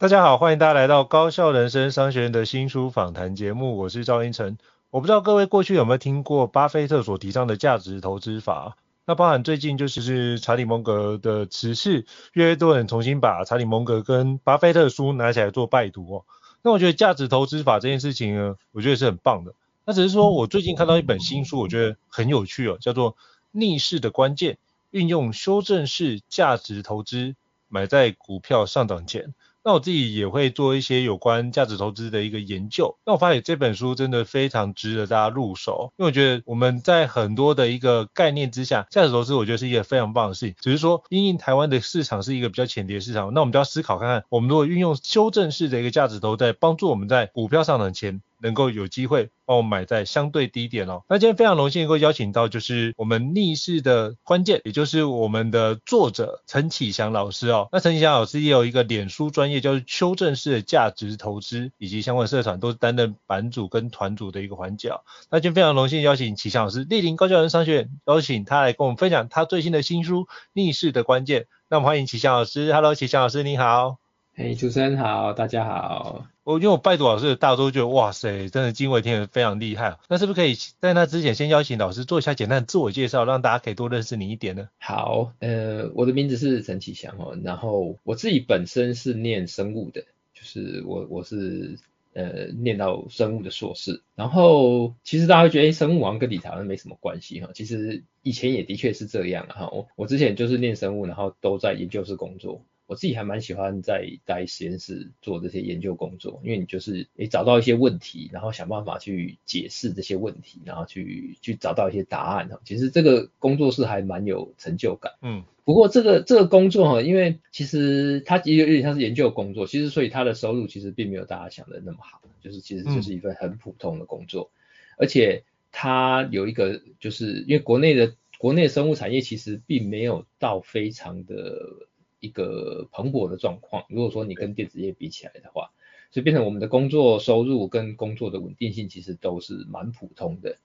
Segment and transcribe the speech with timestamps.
[0.00, 4.56] 大家好，欢迎大家来到高效人生商学院的新书访谈节目，我是赵英成。
[4.88, 8.78] 我不知道各位过去有没有听过巴菲特所提倡的价值投资法？
[9.04, 16.24] 那包含最近就是是查理蒙格的辞世，越来越多人重新把查理蒙格跟巴菲特的书拿起来做拜读哦。
[16.62, 19.52] 那我觉得价值投资法这件事情呢，我觉得是很棒的。
[19.84, 23.12] 那只是说我最近看到一本新书，我觉得很有趣哦，叫做
[23.50, 24.56] 《逆势的关键：
[24.92, 27.34] 运用修正式价值投资
[27.68, 29.24] 买在股票上涨前》。
[29.62, 32.96] 那我自己也会做一些有关价值投资的一个研究。
[33.04, 40.54] 那我发现这本书真的非常值得大家入手，因为我觉得我们在很多的一个概念之下，价值投资我觉得是一个非常棒的事情。
[40.60, 48.22] 只是说，因应台湾的市场是一个比较浅碟市场，那我们就要思考看看，我们如果运用修正式的一个价值投资，在帮助我们在股票上涨前。
[48.42, 51.02] 能够有机会帮我买在相对低点哦。
[51.08, 57.68] 那今天非常荣幸能够邀请到就是我们逆势的关键，也就是我们的作者陈启祥老师哦。
[57.72, 64.90] 那陈启祥老师也有一个脸书专业，叫做修正式的价值投资，以及相关社团都是担任版主跟团主的一个环节。
[65.30, 71.42] 那今天非常荣幸邀请启祥老师莅临高教人商学院，邀请他来跟我们分享他最新的新书《逆势的关键》。
[71.68, 73.99] 那我们欢迎启祥老师，Hello，启祥老师你好。
[74.42, 76.26] 嘿，主持人好，大家好。
[76.44, 79.98] 我因为我拜读老师大家都觉得哇塞，真的惊为天人，非常厉害。
[80.08, 84.70] 那是不是可以在那之前先邀请老师做一下简单的自我介绍，让大家可以多认识你一点呢？
[84.78, 91.76] 好，呃，我的名字是陈启祥哦，然后我自己本身是念生物的，就是我我是
[92.14, 94.00] 呃念到生物的硕士。
[94.14, 97.50] 然后其实大家会觉得，哎，生物好像跟理财好像没什么关系哈。
[97.54, 99.68] 其实以前也的确是这样哈。
[99.70, 102.62] 我我之前就是念生物，然后都在研究室工作。
[102.90, 112.58] 我自己还蛮喜欢在待实验室做这些研究工作，因为你就是诶找到一些问题，然后想办法去解释这些问题，然后去去找到一些答案哈。
[112.64, 115.12] 其实这个工作是还蛮有成就感。
[115.22, 124.50] 嗯，不过这个这个工作哈，因为其实它也有点像是研究工作，其实所以它的收入其实并没有大家想的那么好，就是其实就是一份很普通的工作，
[124.98, 131.86] 而且它有一个就是因为国内的国内的生物产业其实并没有到非常的。
[132.20, 133.84] 一个蓬勃的状况。
[133.88, 135.72] 如果说你跟电子业比起来的话，
[136.12, 140.58] 所以变成我们的工作收入跟工作的稳定性其实都是蛮普通的。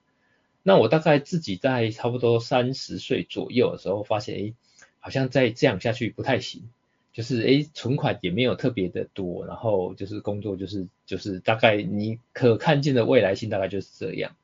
[0.62, 4.52] 那我大概自己在差不多三十岁左右的时候，发现哎，
[5.00, 6.68] 好像再这样下去不太行。
[7.12, 14.36] 就是哎，存款也没有特别的多，然后就是工作就是就是大概你可看见的未来性大概就是这样。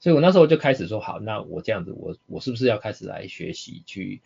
[0.00, 4.20] 所以我那时候就开始说，好，那我这样子，我我是不是要开始来学习去？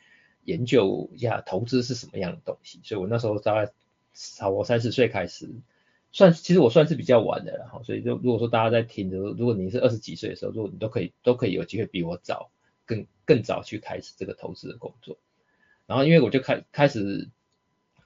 [0.47, 3.73] 研究一下投资是什么样的东西，所以我那时候大概
[4.15, 5.51] 差我三十岁开始，
[6.13, 12.51] 算其实我算是比较晚的了哈，所以就如果说大家在听的，如果你是二十几岁的时候，如果你都可以都可以有机会比我早，
[12.87, 15.19] 更更早去开始这个投资的工作，
[15.87, 17.29] 然后因为我就开开始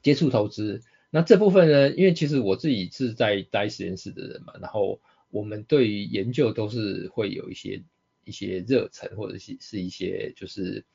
[0.02, 4.98] 接触投资，那这部分呢，因为其实我自己是在待实验室的人嘛，然后
[5.30, 7.82] 我们对于研究都是会有一些
[8.24, 10.86] 一些热忱，或者是是一些就是。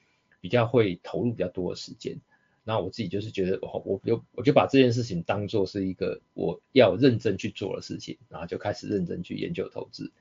[0.45, 2.19] 比较会投入比较多的时间，
[2.63, 10.11] 那我自己就是觉得，我我就我就把这件事情当做是一个我要认真去做的事情，然后就开始认真去研究投资。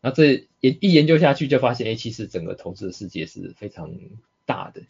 [0.00, 3.96] 那这研一研究下去，就发现，哎，其实整个投资的世界是非常
[4.44, 4.82] 大的。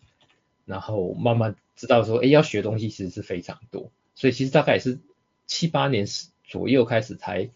[0.65, 3.91] 然后慢慢知道说，哎，要学东西其实是非常多。
[4.15, 4.99] 所以其实大概也是
[5.47, 6.07] 七八年
[6.43, 7.51] 左右开始才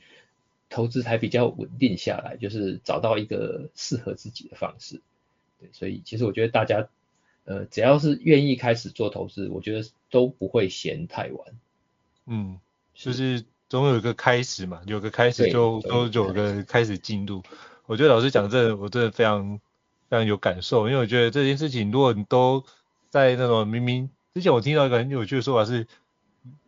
[0.68, 5.00] 投资才比较稳定下来，就是找到一个适合自己的方式。
[5.60, 6.88] 对，所以其实我觉得大家
[7.44, 11.48] 呃只要是愿意开始做投资，我觉得都不会嫌太晚。
[12.26, 12.58] 嗯，
[12.94, 17.42] 就是总有一个开始嘛，有个开始就都有个开始进度。
[17.86, 19.58] 我觉得老师讲这，我真的非常
[20.08, 22.64] 非常有感受，因为我觉得这件事情，如果你都
[23.10, 25.86] 在那种明明之前我听到一个很有趣的说法是，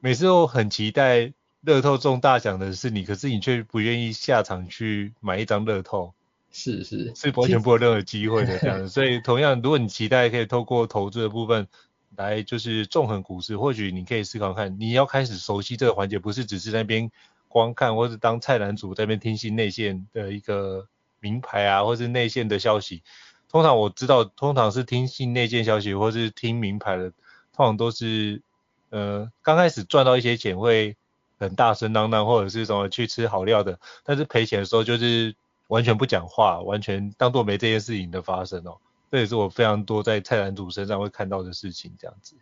[0.01, 1.33] 每次都很期待
[1.63, 6.13] 乐透中大奖的是你，可是你却不愿意下场去买一张乐透，
[6.57, 8.89] 是是是完全不有任何机会的 这样子。
[8.89, 11.69] 所以同样，如果你期待可以透过投资的部分
[12.17, 17.11] 来就是纵横股市，或许你可以思考看，你要开始熟悉这个环节，不是只是那边
[17.49, 20.89] 光看或是当菜篮族在那边听信内线的一个。
[21.19, 23.03] 名牌啊，或是内线的消息，
[23.49, 27.11] 通常我知道，通常是听信内线消息，或是听名牌的，
[27.55, 28.43] 通常都是，
[28.91, 30.95] 呃，刚开始赚到一些钱会
[31.39, 35.35] 很大声嚷嚷，或者是什么去吃好料的，但是赔钱的时候就是
[35.69, 38.79] 完全不讲话，完全当做没这件事情的发生哦。
[39.11, 42.37] 这也是我非常多在菜篮主身上会看到的事情，这样子。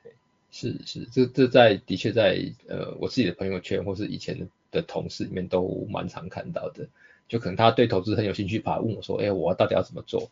[0.51, 6.89] 是是，这这在的确在呃我自己的朋友圈或是以前的同事里面都蛮常看到的。
[7.27, 10.31] 就可能他对投资很有兴趣，跑来问我说：“哎、欸，我到底要怎么做？”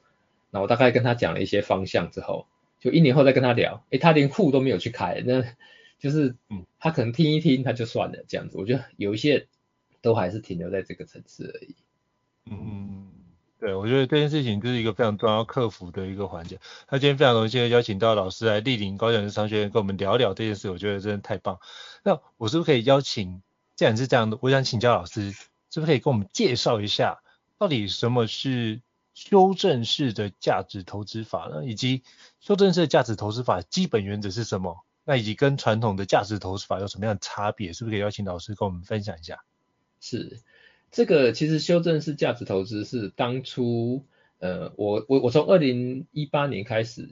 [0.52, 2.46] 那我大概跟他讲了一些方向之后，
[2.80, 5.42] 就一年后再跟他聊，哎、欸，他连户都没有去开，那
[5.98, 8.58] 就是，嗯，他可能听一听他就算了这样子。
[8.58, 9.48] 我觉得有一些
[10.02, 11.74] 都还是停留在这个层次而已。
[12.46, 13.08] 嗯嗯，
[13.58, 16.58] 对，我觉得这件事情就是一个非常重要克服的一个环节。
[16.90, 21.58] 那今天非常荣幸的邀请到老师来莅临高效人生商学院跟我们聊聊这件事，我觉得真的太棒。
[22.02, 23.42] 那我是不是可以邀请？
[23.76, 25.34] 既然是这样的，我想请教老师。
[25.74, 27.22] 是不是可以跟我们介绍一下，
[27.56, 28.82] 到底什么是
[29.14, 31.64] 修正式的价值投资法呢？
[31.64, 32.02] 以及
[32.40, 34.84] 修正式的价值投资法基本原则是什么？
[35.04, 37.72] 那以及跟传统的价值投资法有什么样的差别？
[37.72, 39.42] 是不是可以邀请老师跟我们分享一下？
[39.98, 40.42] 是，
[40.92, 44.04] 这个其实修正式价值投资是当初，
[44.38, 47.08] 呃，我我我从二零一八年开始，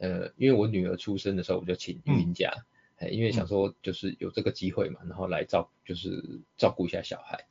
[0.00, 2.64] 呃，因为我女儿出生的时候，我就请育婴假，
[2.96, 7.44] 嗯，因为想说就是有这个机会嘛，然后来照就是照顾一下小孩。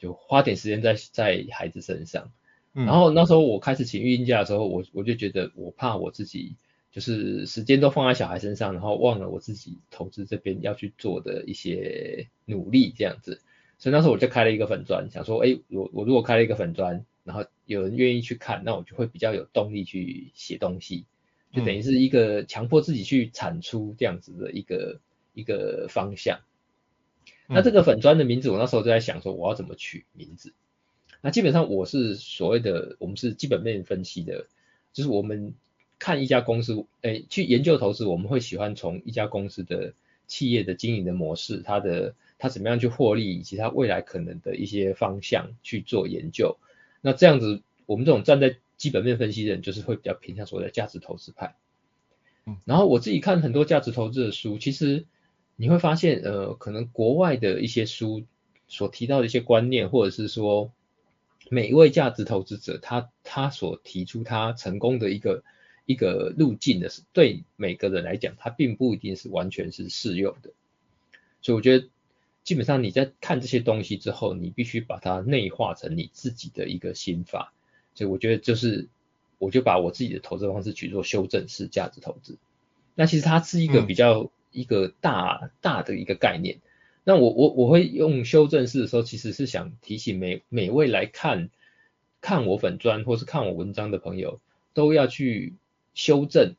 [0.00, 2.30] 就花点时间在在孩子身上，
[2.72, 6.54] 嗯，然后那时候我开始请育婴假的时候，我我就觉得我怕我自己
[6.92, 13.42] 就是时间都放在小孩身上，然后忘了我自己投资这边要去做的一些努力这样子，
[13.78, 21.04] 所以那时候我就开了一个粉砖，想说，哎，我我如果开了一个粉砖，然后有人愿意去看，那我就会比较有动力去写东西，
[21.52, 25.00] 就等于是一个强迫自己去产出这样子的一个
[25.32, 26.40] 一个方向。
[27.46, 30.52] 那这个粉砖的名字，我那时候就在想说，我要怎么取名字？
[31.20, 34.46] 那基本上我是所谓的，我们是基本面分析的，
[34.92, 35.54] 就是我们
[35.98, 39.94] 看一家公司，诶，去研究投资，我们会喜欢从一家公司的
[40.26, 46.56] 企业的经营的模式，它的它怎么样去获利，以及它未来可能的一些方向去做研究。
[47.00, 51.56] 那这样子，我们这种站在基本面分析的人，就是会比较偏向所谓的价值投资派。
[52.46, 55.06] 嗯，然后我自己看很多价值投资的书，其实。
[55.60, 58.22] 你会发现，呃，可能国外的一些书
[58.68, 60.70] 所提到的一些观念，或者是说
[61.50, 65.42] 每一位价值投资者他他所提出他成功的一个
[65.84, 70.52] 一个路径的是，对每个人来讲，他并不一定是完全是适用的。
[71.42, 71.88] 所以我觉得，
[72.48, 77.52] 基本上你在看这些东西之后，你必须把它内化成你自己的一个心法。
[77.94, 78.88] 所以我觉得，就是
[79.38, 82.38] 我就把我自己的投资方式去做修正式价值投资。
[82.94, 84.30] 那其实它是一个比较、嗯。
[84.50, 86.60] 一个大大的一个概念，
[87.04, 91.50] 那我我我会用修正式的时候，其实是想提醒每每位来看
[92.22, 94.40] 看我粉砖或是看我文章的朋友，
[94.72, 95.52] 都要去
[95.92, 96.56] 修正，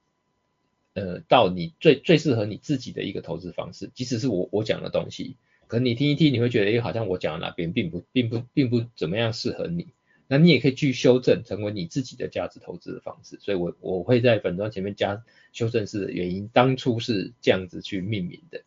[0.93, 3.89] 呃，到你最最适合你自己的一个投资方式。
[3.95, 5.35] 即使是我我讲的东西，
[5.69, 9.89] 可能你听一听，你会觉得，哎，好像我讲的哪边并不并不并不怎么样适合你。
[10.27, 13.38] 那你也可以去修正，成为你自己的价值投资的方式。
[13.39, 15.23] 所以我我会在粉专前面加
[15.53, 18.63] 修正式的原因，当初是这样子去命名的。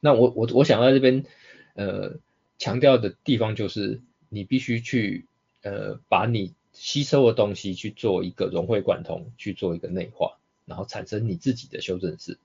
[0.00, 1.24] 那我我我想在这边
[1.74, 2.18] 呃
[2.58, 5.24] 强调的地方就是，你必须去
[5.62, 12.38] 呃把你吸收的东西去做一个融会贯通，去做一个内化，然后产生你自己的修正式。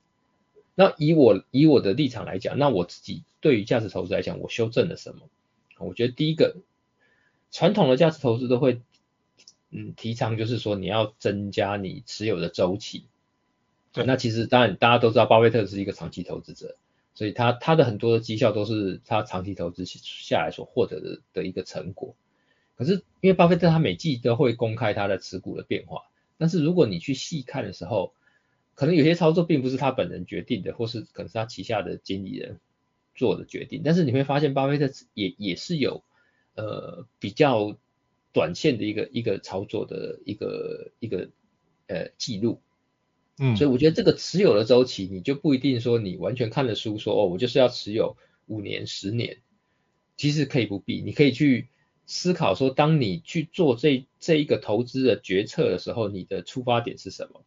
[0.77, 5.27] 那以我以我的立场来讲，那我自己对于价值投资来讲，我修正了什么？
[5.79, 6.57] 我觉得第一个。
[7.49, 8.81] 传统的价值投资都会，
[9.71, 13.05] 嗯，提倡就是说你要增加你持有的周期。
[13.93, 16.75] 对，那其实当然大家都知道，巴菲特是一个长期投资者，
[17.15, 22.15] 所以他他的很多的绩效都是他长期投资下来所获得的的一个成果。
[22.75, 26.03] 可是因为巴菲特他每季都会公开他的持股的变化，
[26.37, 28.13] 但是如果你去细看的时候，
[28.77, 32.61] 可能有些操作并不是他本人决定的，或是可能是他旗下的经理人
[33.13, 36.01] 做的决定，但是你会发现巴菲特也也是有。
[36.59, 37.77] 呃，比较
[38.33, 41.29] 短线的一个一个操作的一个一个
[41.85, 42.59] 呃记录。
[43.37, 48.17] 嗯，所以我觉得这个持有的周期，你就不一定说你完全看了书说哦，我就是要持有
[48.47, 49.37] 五年、十年，
[50.15, 51.67] 其实可以不必，你可以去
[52.07, 57.43] 思考说，当你去做这这一个投资的决策的时候，你的出发点是什么？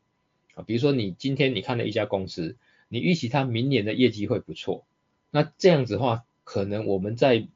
[0.63, 2.57] 比如说你今天你看了一家公司，
[2.89, 4.85] 你预期它明年的业绩会不错，
[5.31, 7.47] 那这样子的话，可能我们在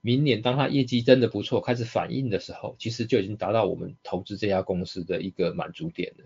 [0.00, 6.24] 明年当它业绩真的不错，开始反应的时候，其实就已经达到我们投资这家公司的一个满足点了。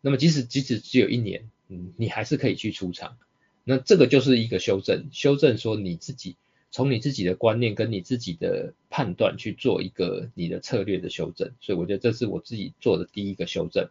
[0.00, 3.16] 那么即使即使只有一年，嗯，你还是可以去出场。
[3.64, 6.36] 那这个就是一个修正，修正说你自己
[6.72, 11.52] 从你自己的观念跟你自己的判断去做一个你的策略的修正。
[11.60, 13.88] 所以我觉得这是我自己做的第一个修正。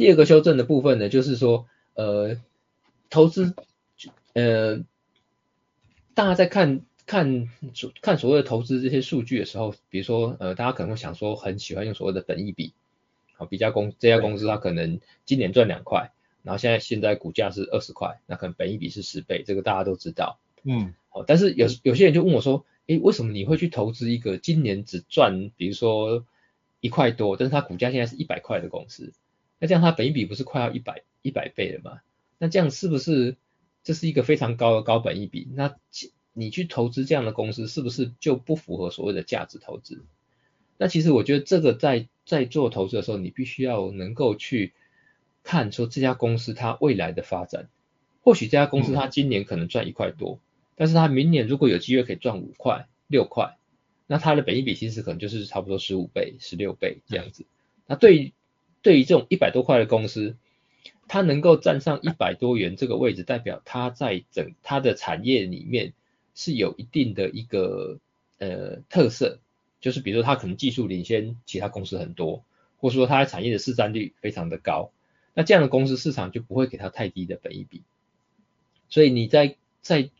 [0.00, 2.40] 第二个修正的部分呢，就是说，呃，
[3.10, 3.54] 投资，
[4.32, 4.78] 呃，
[6.14, 12.72] 大家在看看所看所谓的投资这些数据的时候，比如说，呃，大家可能会想说，很喜欢用所谓的本益比。
[13.34, 16.12] 好，比较公这家公司它可能今年赚两块，
[16.44, 20.38] 然后现在现在股价是二十块，那可能本益比是十倍，这个大家都知道。
[20.62, 26.24] 嗯，好，但是有有些人就问我说，诶，为什么你会去投资一个今年只赚，比如说
[26.80, 29.12] 一块多，但是它股价现在是一百块的公司？
[29.60, 32.00] 那这样它本益比不是快要一百一百倍了吗？
[32.38, 33.36] 那这样是不是
[33.84, 35.46] 这是一个非常高的高本益比？
[35.54, 35.76] 那
[36.32, 40.04] 你去投资这样的公司，是不是就不符合所谓的价值投资？
[40.78, 44.72] 那其实我觉得这个在在做投资的时候，你必须要能够去
[45.42, 47.68] 看说这家公司它未来的发展。
[48.22, 50.40] 或许这家公司它今年可能赚一块多，
[50.76, 53.56] 但是它明年如果有机会可以赚五块、六块，
[54.06, 57.44] 那它的本益比其实可能就是差不多十五倍、十六倍这样子。
[57.86, 58.32] 那对
[58.82, 60.36] 对于这种一百多块的公司，
[61.08, 65.92] 它能够站上一百多元这个位置，代表它在整它的产业里面
[66.34, 67.98] 是有一定的一个
[68.38, 69.38] 呃特色。
[69.80, 72.44] 就是比如说，它可能技术领先其他公司很多，
[72.76, 74.90] 或者说它的产业的市占率非常的高，
[75.32, 77.80] 那这样的公司市场就不会给它太低的本益比。
[78.90, 80.10] 所以你在在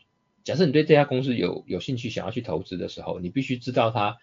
[0.43, 4.17] 假设你对这家公司有有兴趣想要去投资的时候，你必须知道它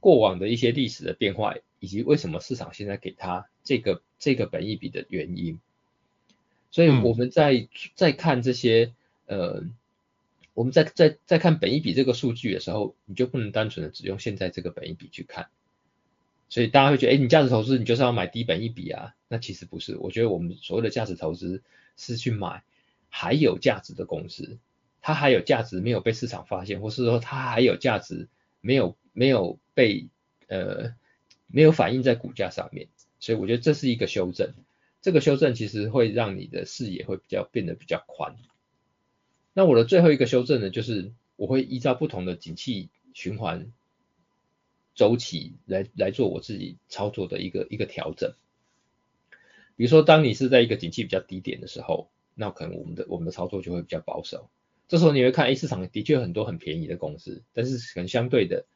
[0.00, 5.58] 过往的一些历史的变化，以及为什么市场现在给它这个这个本益比的原因。
[6.70, 8.92] 所以我们在在看这些
[9.26, 9.64] 呃。
[10.52, 15.48] 我们在在在看本益比这个数据的时候，你就不能单纯的只用现在这个本益比去看，
[16.50, 19.14] 所以大家会觉得，哎，你价值投资你就是要买低本益比啊？
[19.28, 21.62] 那其实不是，我觉得我们所谓的价值投资
[21.96, 22.62] 是去买
[23.08, 24.58] 还有价值的公司，
[25.00, 28.28] 它还有价值没有被市场发现，或是说它还有价值
[28.60, 30.08] 没有没有被
[30.48, 30.94] 呃
[31.50, 32.88] 没有反映在股价上面，
[33.18, 34.54] 所以我觉得这是一个修正，
[35.02, 38.36] 这个修正其实会让你的视野会比较变得比较宽。
[39.52, 43.72] 那我的最后一个修正呢，就是我会依照不同的景气循环
[44.94, 48.34] 周期来来做我自己操作的一个一个调整。
[49.76, 54.50] 比如说，当你是在一个景气比较低点的时候，那可能我们的我们的操作就会比较保守。
[54.88, 58.66] 这时候你会看，哎，市场的确很多很便宜的公司，但是可能相对的，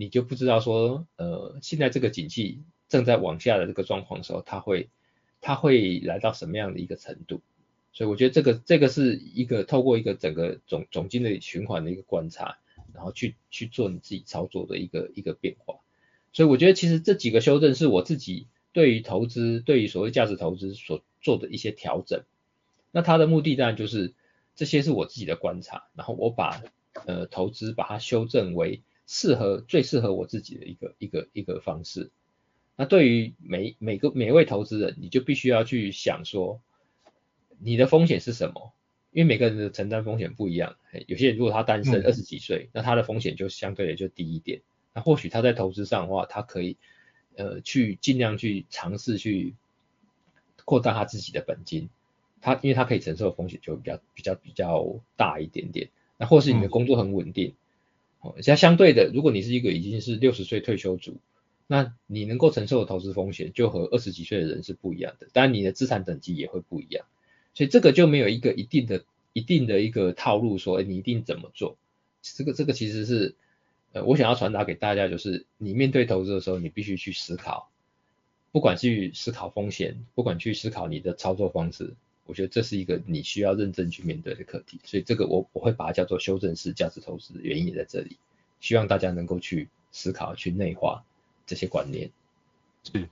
[0.00, 4.90] 你就不知道说，呃，现在这个景气正在往下的这个状况的时候，它会
[5.40, 7.40] 它会来到什么样的一个程度？
[7.92, 12.58] 所以我觉得这个这个是一个透过一个整个总总经理循环的一个观察，
[12.94, 15.80] 然后去去做你自己操作的一个一个变化。
[16.32, 22.22] 所以我觉得其实这几个修正是我自己对于投资，对于所谓价值投资所做的一些调整。
[22.92, 24.14] 那它的目的当然就是
[24.54, 26.62] 这些是我自己的观察，然后我把
[27.04, 32.10] 呃投资把它修正为适合最适合我自己的一个一个一个方式。
[32.76, 36.60] 那对于每每个每位投资人，你就必须要去想说。
[37.60, 38.72] 你的风险是什么？
[39.10, 40.76] 因为每个人的承担风险不一样。
[41.08, 44.60] 有些人如果他单身二十几岁，嗯，那他的风险就相对的就低一点。
[44.94, 46.76] 那或许他在投资上的话，他可以
[47.34, 49.56] 呃去尽量去尝试去
[50.64, 51.90] 扩大他自己的本金。
[52.40, 55.88] 他因为他可以承受的风险就比较比较比较大一点点。
[56.16, 57.56] 那或是你的工作很稳定，
[58.36, 61.16] 哦，像相对的，如果你是一个已经是六十岁退休族，
[61.66, 65.28] 那你能够承受的投资风险就和二十几岁的人是不一样的。
[65.32, 67.06] 当然，你的资产等级也会不一样。
[67.54, 71.76] 所以这个就没有一个一定的、一定的一个套路说，哎，你一定怎么做？
[72.22, 73.34] 这个、这个其实是，
[73.92, 77.70] 呃，我想要传达给大家，就是你面对投资的时候，你必须去思考，
[78.52, 81.94] 不管去思考风险，不管去思考你的操作方式，
[82.28, 84.78] 我觉得这是一个你需要认真去面对的课题。
[84.84, 88.18] 所以这个我我会把它叫做修正式价值投资的原因也在这里，
[88.60, 91.02] 希望大家能够去思考、去内化
[91.46, 92.12] 这些观念。
[92.84, 93.08] 是。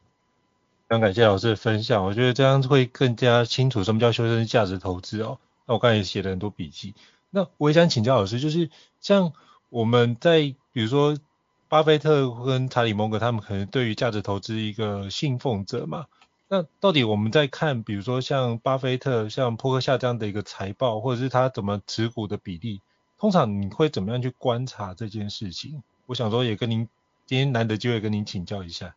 [0.88, 5.40] 非常感谢老师的分享，我觉得这样会更加清楚什么叫修正价值投资哦。
[5.66, 6.94] 那我刚才也写了很多笔记，
[7.30, 8.70] 那我也想请教老师，就是
[9.00, 9.32] 像
[9.68, 11.18] 我们在比如说
[11.66, 16.06] 巴菲特跟查理蒙格他们可能对于价值投资一个信奉者嘛，
[16.48, 22.80] 那到底我们在看，比如说像巴菲特、像波克夏这样的一个财报，或者是他怎么持股的比例，
[23.18, 25.82] 通常你会怎么样去观察这件事情？
[26.06, 26.88] 我想说也跟您
[27.26, 28.94] 今天难得机会跟您请教一下。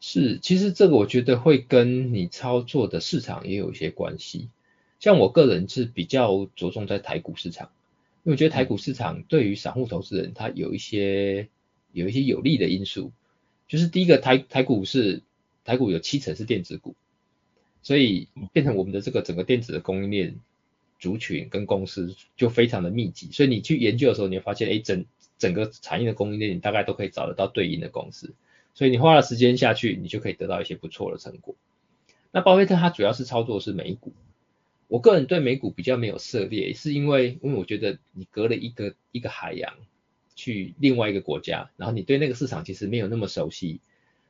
[0.00, 4.50] 是，其实这个我觉得会跟你操作的市场也有一些关系。
[5.00, 7.70] 像我个人是比较着重在台股市场，
[8.22, 11.48] 因为我觉得台股市场对于散户投资人，他有一些
[11.92, 13.12] 有一些有利的因素。
[13.66, 15.22] 就是第一个台台股是
[15.66, 16.94] 台股有七成是电子股，
[17.82, 20.36] 所以变成我们的这个整个电子的供应链
[20.98, 25.04] 族群跟公司就非常的密集，所以你去研究的时候，你会发现，哎，整
[25.36, 28.32] 整个产业的供应链你大概都可以找得到对应的公司，
[28.72, 31.54] 所以你花了时间下去，你就可以得到一些不错的成果。
[32.30, 34.12] 那巴菲特他主要是操作是美股，
[34.88, 39.74] 我个人对美股比较没有涉猎，是因为因为我觉得你隔了一个一个海洋。
[40.38, 43.80] 去另外一个国家，然后你对那个市场其实没有那么熟悉，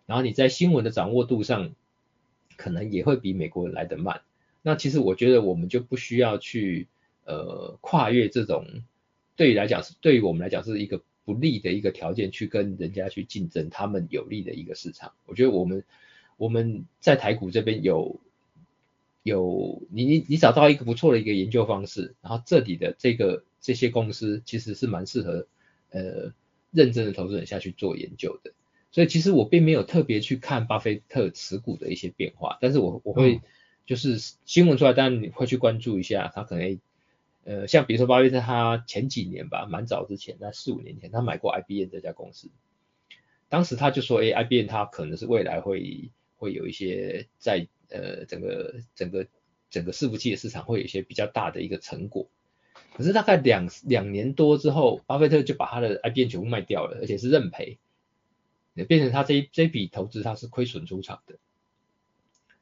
[0.07, 1.75] 然后你在新闻的掌握度上
[2.57, 4.23] 可能也会比美国人来得慢。
[4.63, 6.87] 那其实我觉得我们就不需要去
[7.25, 8.67] 呃跨越这种
[9.37, 15.13] 对于来讲是对于我们来讲是一个不利的一个条件去跟人家去竞争他们有利的一个市场。
[15.27, 15.85] 我觉得我们
[16.37, 18.19] 我们在台股这边有
[19.23, 25.47] 有你你你找到一个不错的一个研究方式，然后这里的这个这些公司其实是蛮适合。
[25.91, 26.33] 呃，
[26.73, 28.53] 认真的投资人下去做研究的，
[28.97, 33.43] 所以其实我并没有特别去看巴菲特持股的一些变化，但是我我会
[33.85, 36.81] 就是新闻出来，当然你会去关注一下，他可能
[37.45, 42.49] 呃，像比如说巴菲特他前几年吧，蛮早之前，那四五年前，他买过 IBM 这家公司，
[43.51, 49.27] 当时他就说，哎，IBM 他可能是未来会会有一些在呃整个整个
[49.69, 52.31] 整个伺服器的市场会有一些比较大的一个成果。
[52.97, 57.77] 可是大概两两年多之后，巴菲特就把他的 IBM 全部卖掉了，而且是认赔，
[58.77, 61.35] 也变成他这一这笔投资他是亏损出场的。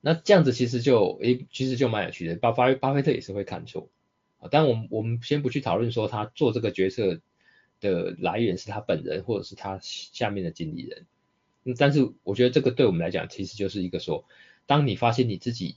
[0.01, 2.37] 那这样子其实就诶，其实就蛮有趣的。
[2.37, 3.91] 巴巴巴菲特也是会看错
[4.39, 7.21] 啊，但我们我们先不去讨论说他做这个决策
[7.81, 11.05] 的来源是他本人或者是他下面的经理人。
[11.77, 14.25] 但是我觉得这个对我们来讲，其实就是一个说，
[14.65, 15.77] 当你发现你自己。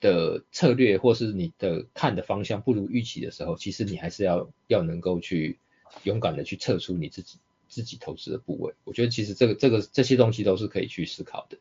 [0.00, 5.58] 的策略或是你的看的方向不如预期的时候，其实你还是要要能够去
[6.04, 8.74] 勇敢的去撤出你自己自己投资的部位。
[8.84, 11.58] 我觉得其实这个这个这些东西都是可以去思考的。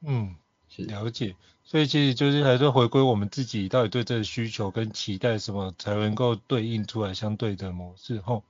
[0.00, 0.36] 嗯，
[0.68, 1.36] 是了解。
[1.64, 8.20] 所以其实就是还是回归我们自己到底对这个需求跟期待什么，才能够对应出来相对的模式。
[8.20, 8.42] 吼，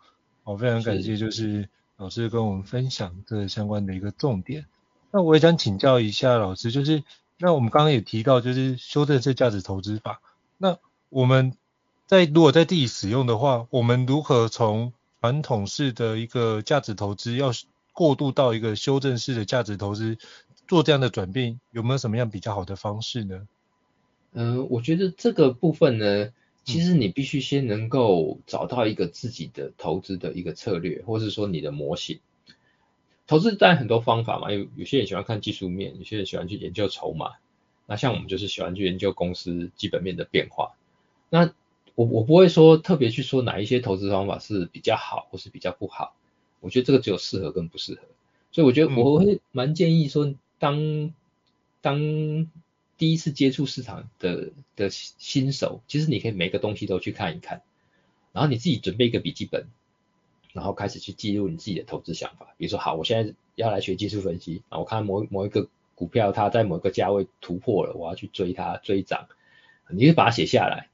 [0.44, 4.66] 我非常感谢就是老师跟我们分享这相关的一个重点。
[5.10, 7.02] 那我也想请教一下老师，就是。
[7.38, 10.20] 那我们刚刚也提到，就是修正式价值投资法。
[10.58, 11.56] 那我们
[12.06, 17.52] 在如果在自己使用的话，我们如何从传统式的一个价值投资，要
[17.92, 20.18] 过渡到一个修正式的价值投资，
[20.66, 23.46] 做这样的转变，有没有什么样比较好的方式呢？
[24.32, 26.32] 嗯、呃，我觉得这个部分呢，
[26.64, 32.18] 其实你必须先能够找到一个自己的投资的一个策略，或是说你的模型。
[33.28, 37.34] 投资当然很多方法嘛，有有些人喜欢看技术面，有些人喜欢去研究筹码。
[37.86, 40.72] 那像我们就是喜欢去研究公司基本面的变化。
[41.30, 41.52] 那
[41.94, 46.16] 我我不会说特别去说哪一些投资方法是比较好或是比较不好。
[46.60, 48.00] 我觉得这个只有适合跟不适合。
[48.50, 51.12] 所以我觉得我会蛮建议说当，
[51.80, 52.50] 当当
[52.98, 57.62] 第一次接触市场的的新手，其实你可以每个东西都去看一看，
[58.32, 59.66] 然后你自己准备一个笔记本。
[60.54, 69.28] 然后开始去记录你自己的投资想法，比如说，好，我现在要来学技术分析啊，我看某某一个股票它在某一个价位突破了，我要去追它追涨，
[69.88, 70.90] 你就把它写下来，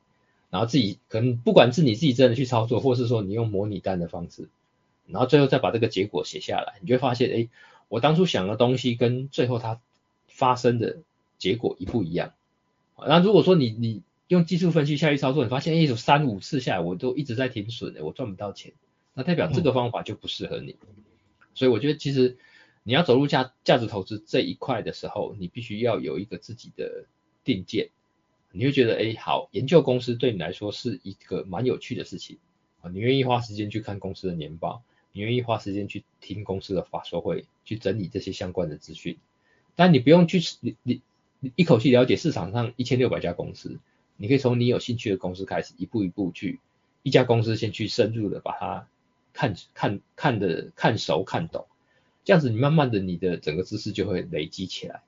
[0.51, 4.49] 然后自己可能不管是你自己真的去操作，或是说你用模拟单的方式，
[5.07, 7.49] 然后最后再把这个结果写下来，你就会发现，哎，
[7.89, 9.81] 我当初想的东西跟最后它
[10.27, 10.99] 发生的
[11.39, 12.33] 结果一不一样。
[13.07, 18.73] 那如果说你你用技术分析下去操作，你发现，哎，有三五次下来我都一直在停损的，我赚不到钱。
[19.15, 20.77] 那代表这个方法就不适合你，
[21.55, 22.37] 所以我觉得其实
[22.85, 27.07] 你要走入价价值投资这一块的时候，你必须要有一个自己的
[27.43, 27.91] 定见，
[28.53, 32.39] 你会觉得哎好，研究公司对你来说是一个蛮有趣的事情
[32.81, 34.83] 啊，你愿意花时间去看公司的年报，
[35.13, 39.19] 你愿意花时间去听公司的法说会，去整理这些相关的资讯，
[39.77, 41.03] 但你不用去你你
[41.57, 43.79] 一口气了解市场上一千六百家公司，
[44.17, 46.61] 你可以从你有兴趣的公司开始，一步一步去
[47.03, 48.89] 一家公司先去深入的把它。
[49.35, 51.69] 看看看的看熟看懂，
[52.25, 55.03] 这样子你慢慢的你的整个知识就会累积起来。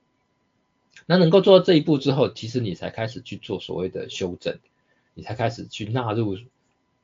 [1.05, 4.57] 那能够做到这一步之后，其实你才开始去做所谓的修正，
[5.13, 6.37] 你才开始去纳入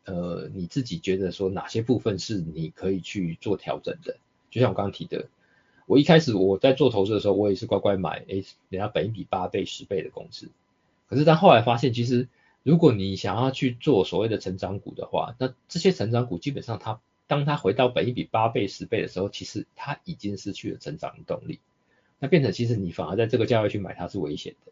[0.05, 4.17] 呃你自己觉得说哪些部分是你可以去做调整的。
[4.49, 5.27] 就像我刚刚提的，
[5.85, 10.49] 我一开始我在做投资的时候，我也是乖乖买，哎，人家本一比八倍、十倍的公司。
[11.09, 12.27] 可是当后来发现，其实
[12.63, 21.59] 如果你想要去做所谓的成长股的话，那这些成长股基本上它，当它回到本一比八倍、十倍的时候，其实它已经失去了成长的动力。
[22.19, 24.71] 那变成其实你反而在这个价位去买它是危险的。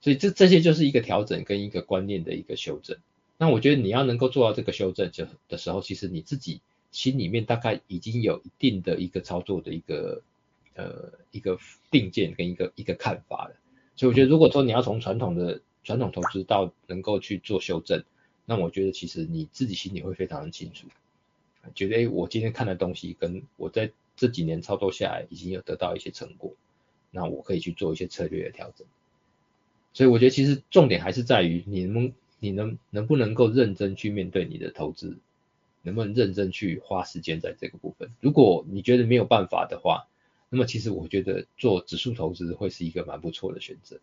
[0.00, 2.96] 所以这这些就是一个调整跟一个观念的一个修正。
[3.38, 6.60] 那我觉得你要能够做到这个修正就的时候，其实你自己。
[6.92, 10.22] 心里面大概已经有一定的一个操作的一个
[10.74, 11.56] 呃一个
[11.88, 13.54] 定见跟一个一个看法了，
[13.94, 18.02] 所以我觉得如果说你要从传统的传统投资到能够去做修正，
[18.44, 20.88] 那我觉得其实你自己心里会非常的清楚，
[21.76, 26.52] 觉得诶我今天看的东西跟我在这几年操作下来已经有得到一些成果，
[27.10, 28.86] 那我可以去做一些策略的调整。
[29.94, 35.16] 所以我觉得其实重点还是在于你能你能能不能够认真去面对你的投资。
[35.82, 38.10] 能不能认真去花时间在这个部分？
[38.20, 40.08] 如果你觉得没有办法的话，
[40.50, 43.98] 那么其实我觉得做指数投资会是一个蛮不错的选择。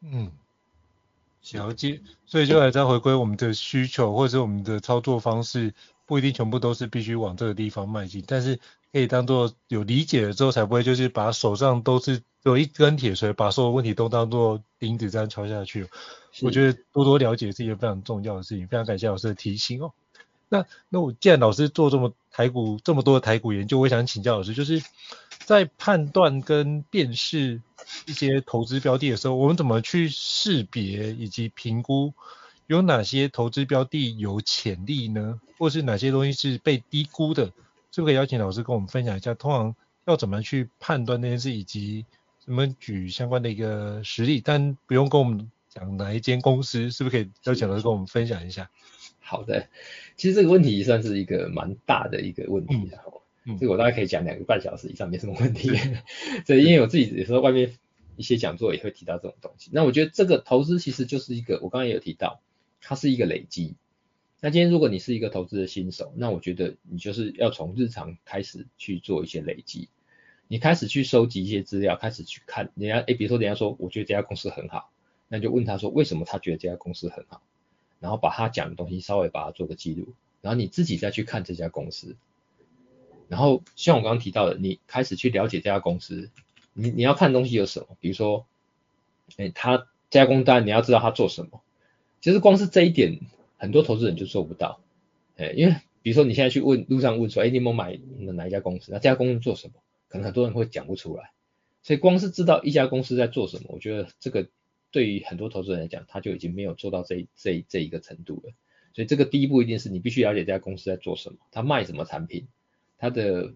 [0.00, 0.32] 嗯，
[1.52, 2.00] 了解。
[2.24, 5.74] 所以就还在回归我们的需求，或者我们的操作方式，
[6.06, 8.60] 不一定全部都是必须往这个地方迈进，但是
[8.92, 15.88] 可以当做有理解了之后，才不会就是把手上都是有一根铁锤，把所有问题都当做钉子这样敲下去。
[16.42, 19.92] 我觉得多多了解是一件非常重要的事情，非常感谢老师的提醒哦。
[20.48, 24.80] 那那我既然老师做这么台股这么多的台股研究，我想请教老师，就是
[25.44, 27.60] 在判断跟辨识
[28.06, 32.14] 一些投资标的的时候，我们怎么去识别以及评估
[32.66, 35.40] 有哪些投资标的有潜力呢？
[35.58, 37.46] 或是哪些东西是被低估的？
[37.92, 39.74] 是不是可以邀请老师跟我们分享一下，通常
[40.04, 42.04] 要怎么去判断那件事，以及
[42.44, 44.42] 怎么举相关的一个实例？
[44.44, 48.70] 但不用跟我们讲哪一间公司，是不是可以邀请老师跟我们分享一下？
[49.20, 49.68] 好的，
[50.16, 55.70] 其实这个问题算是一个蛮大的一个问题，然后、嗯，这个我大概可以讲两个半小时以上，没什么问题。
[56.46, 57.72] 所以因为我自己有时候外面
[58.16, 59.70] 一些讲座也会提到这种东西。
[59.72, 62.40] 那我觉得这个投资其实就是一个，我刚刚也有提到，
[62.86, 63.74] 它是一个累积。
[64.40, 69.88] 那今天如果你是一个投资的新手，那我觉得你就是要从日常开始去做一些累积，
[70.46, 74.90] 你开始去收集一些资料，开始去看人家，诶，比如说人家说我觉得这家公司很好，
[75.26, 77.42] 那就问他说为什么他觉得这家公司很好。
[77.98, 82.14] 然后把他讲的东西稍微把它做个记录，然后你自己再去看这家公司，
[83.26, 86.30] 然后像我刚刚提到的，你开始去了解这家公司，
[86.74, 87.96] 你你要看东西有什么？
[87.98, 88.46] 比如说，
[89.38, 91.62] 哎，他加工单你要知道他做什么，
[92.26, 93.20] 其实光是这一点，
[93.56, 94.80] 很多投资人就做不到，
[95.36, 97.96] 哎，因为比如说你现在去问路上问说，哎，你有没有买
[98.34, 98.90] 哪一家公司？
[98.90, 99.74] 那这家公司做什么？
[100.08, 101.30] 可能很多人会讲不出来，
[101.84, 104.48] 所以光是知道一家公司在做什么，我觉得这个。
[104.92, 108.52] 对于很多投资人来讲，他就已经没有做到这这这一个程度了。
[108.94, 112.48] 所以这个第一步一定是你必须了解这家公司在做什么，他卖什么产品，
[112.96, 113.52] 他的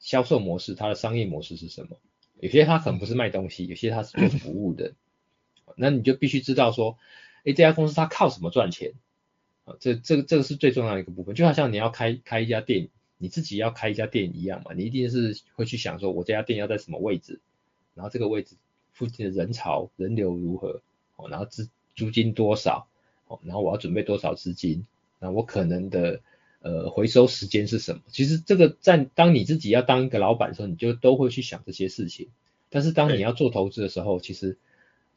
[0.00, 1.96] 销售模式，他的商业模式是什么。
[2.40, 4.92] 有些他可能不是卖东西，有些他是做服务的。
[5.76, 6.98] 那你就必须知道说，
[7.44, 8.92] 哎，这家公司它靠什么赚钱？
[9.64, 11.34] 啊，这这个这个是最重要的一个部分。
[11.34, 17.40] 就好像你要开开一家店，你自己要开一家店一样嘛，你一定是会去想说，我这家店要在什么位置，
[17.94, 18.56] 然后这个位置。
[18.94, 20.82] 附近的人潮人流如何？
[21.16, 22.88] 哦，然后资租金多少？
[23.26, 24.86] 哦，然后我要准备多少资金？
[25.18, 26.20] 那我可能的
[26.60, 28.02] 呃回收时间是什么？
[28.08, 32.28] 其实这个在当你自己要当一个老板的时候，你就都会去想这些事情。
[32.68, 34.58] 但是当你要做投资的时候，其实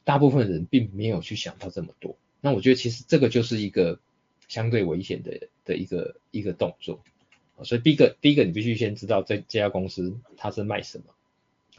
[0.06, 2.16] 大部分人并没有去想到这么多。
[2.40, 4.00] 那我觉得其实这个就是一个
[4.48, 7.00] 相对危险的的一个一个动作。
[7.62, 11.04] 所以第一个第一个你必须先知道这这家公司它是卖什么。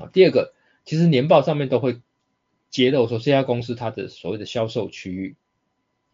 [0.06, 0.54] 啊，第二个。
[0.90, 2.00] 其实年报上面都会
[2.70, 5.36] 揭露说这家公司它的所谓的销售区域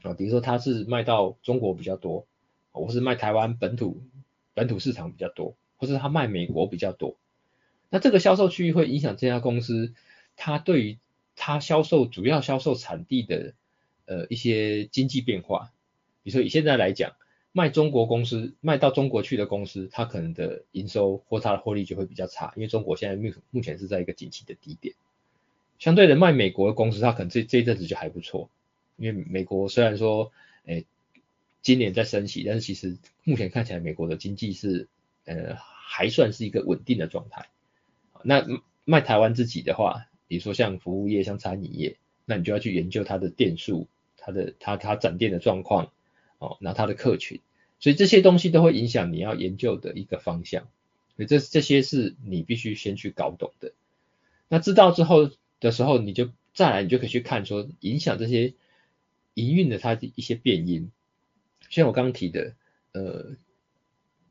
[0.01, 2.25] 啊，比如说它是卖到中国比较多，
[2.71, 4.01] 或是卖台湾本土
[4.55, 7.17] 本土市场比较多，或是它卖美国比较多。
[7.91, 9.93] 那这个销售区域会影响这家公司
[10.35, 10.97] 它对于
[11.35, 13.53] 它销售主要销售产地的
[14.05, 15.71] 呃一些经济变化。
[16.23, 17.13] 比如说以现在来讲。
[17.55, 24.95] 卖中国公司卖到中国去的公司，它可能的营收或它的获利就会比较差，因为中国现在目目前是在一个景气的低点。
[25.77, 28.49] 相对的，卖美国的公司，它可能这这一阵子就还不错，
[28.97, 30.31] 因为美国虽然说，
[30.65, 30.87] 诶，
[31.61, 34.87] 今年在升息，但是其实目前看起来美国的经济是，
[35.25, 37.49] 呃，还算是一个稳定的状态。
[38.23, 38.47] 那
[38.83, 45.91] 卖台湾自己的话，比如说像服务业、像餐饮业，那你就要去研究它的店数、它的它它展店的状况。
[46.39, 47.39] 哦，那它的客群，
[47.79, 50.63] 所以这些东西都会影响你要研究的一个方向，
[51.15, 53.71] 所以这这些是你必须先去搞懂的。
[54.49, 58.55] 那知道之后的时候，你就再来，你就可以去看说影响这些
[59.35, 60.91] 营运的它的一些变因，
[61.69, 62.55] 像我刚刚提的，
[62.91, 63.37] 呃，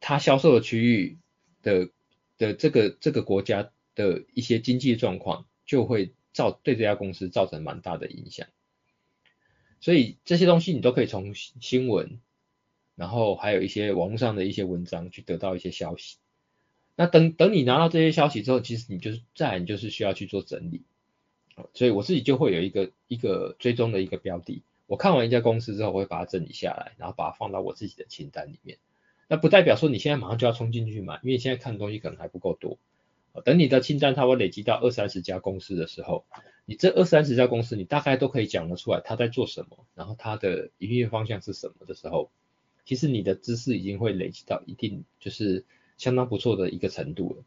[0.00, 1.16] 它销售的区域
[1.62, 1.88] 的
[2.36, 8.46] 的这个这个国家的一些经济状况，就会造对这家公司造成蛮大的影响。
[9.80, 12.20] 所以这些东西你都可以从新闻，
[12.94, 16.18] 然后还有一些网络上的一些文章去得到一些消息。
[16.94, 20.82] 那等等你拿到这些消息之后，其实你就是再来你就是需要去做整理。
[21.72, 24.62] 所以我自己就会有一个一个追踪的一个标的。
[24.86, 28.76] 我看完一家公司之后，我会把它整理下来，然后把它放到我自己的清单里面。
[29.26, 32.76] 那不代表说你现在马上就要冲进去买，因为现在看的东西可能还不够多。
[33.40, 36.24] 等你的清单它会累积到二三十家公司的时候，
[36.66, 42.30] 你这二三十家公司你大概都可以讲得出来它在做什么，然后它的营运方向是什么的时候，
[42.84, 45.64] 其实你的知识已经会累积到一定就是
[45.96, 47.44] 相当不错的一个程度了。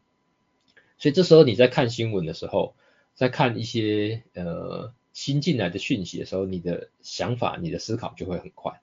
[0.98, 2.74] 所以这时候你在看新闻的时候，
[3.14, 8.80] 在看一些呃新进来的讯息的时候，你的想法、你的思考就会很快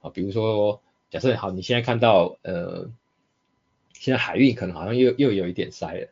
[0.00, 0.10] 啊。
[0.10, 2.90] 比如说，假设好，你现在看到呃
[3.92, 6.08] 现在海运可能好像又又有一点塞了。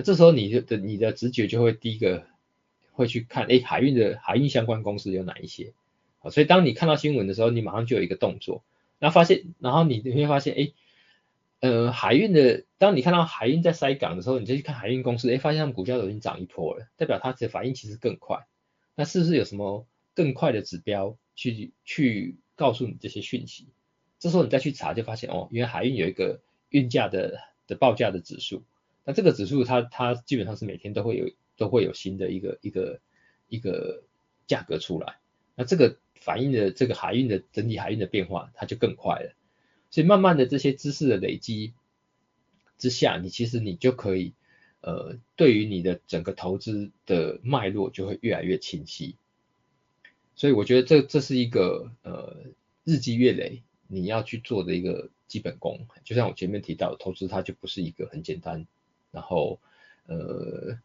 [0.00, 2.24] 那这时候你的你的直觉就会第一个
[2.92, 5.74] 会去看，哎，海运的海运相关公司有哪一些？
[6.20, 8.64] 好，所以当你看到新闻的时候，你马上就有一个动作，
[8.98, 10.72] 然后发现，然后你你会发现，哎，
[11.60, 18.46] 呃，海运的，当你看到海运在塞港的时候，你就去看海运公司，哎，发现他们股价都已经涨一波了，代表它的反应其实更快。
[18.94, 23.66] 那是不是有什么更快的指标去去告诉你这些讯息？
[24.18, 28.62] 这时候你再去查，就发现哦，原来海运有一个运价的的报价的指数。
[29.04, 33.00] 那这个指数它它基本上是每天都会有都会有新的一个一个
[33.48, 34.02] 一个
[34.46, 35.18] 价格出来，
[35.54, 39.34] 那这个反映的这个海运的整体海运的变化，它就更快了。
[39.90, 41.72] 所以慢慢的这些知识的累积
[42.78, 44.34] 之下，你其实你就可以
[44.82, 49.16] 呃对于你的整个投资的脉络就会越来越清晰。
[50.36, 52.36] 所以我觉得这这是一个呃
[52.84, 55.86] 日积月累你要去做的一个基本功。
[56.04, 58.66] 就像我前面提到，投资它就不是一个很简单。
[59.12, 59.58] 然后，
[60.06, 60.78] 呃，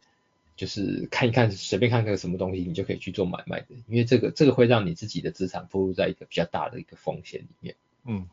[0.56, 7.76] 就是看一看，随便看个什么东西，你就可以去做买卖的，因为这个这个会让你自己的资产暴露在一个比较大的一个风险里面。
[8.04, 8.28] 嗯，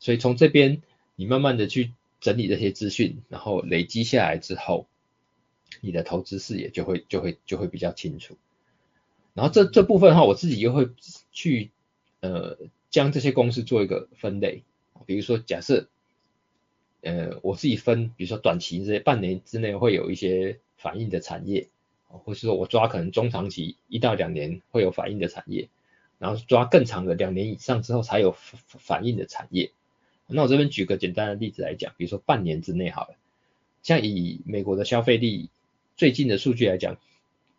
[0.00, 0.82] 所以从这边
[1.14, 4.86] 你慢慢的去整理这些资讯，然后累积下来之后，
[5.80, 8.36] 你的投资视野就会就会就会比较清楚。
[9.34, 10.88] 然后这这部分的话，我自己又会
[11.32, 11.70] 去
[12.20, 12.58] 呃
[12.90, 14.64] 将这些公司做一个分类，
[15.06, 15.86] 比如说假设。
[17.00, 21.68] 呃，我自己分，比如说短期这些半年之内会有一些反应的产业，
[22.08, 25.68] 或是说我抓可能中长期一到两年会有反应的产业，
[26.18, 28.34] 然后抓更长的两年以上之后才有
[28.66, 29.70] 反应的产业。
[30.26, 33.14] 那我这边举个简单的例子来讲，比如说半年之内好了，
[33.84, 35.50] 像以美国的消费力
[35.96, 36.98] 最近的数据来讲，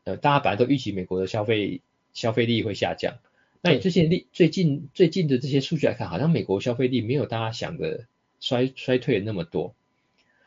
[0.03, 1.79] 呃，大家本来都预期美国的消费
[2.13, 3.19] 消费力会下降，
[3.61, 8.05] 那你最近力最近最近的这些数据来看，好像美国消费力没有大家想的。
[8.39, 9.75] 衰衰退了那么多，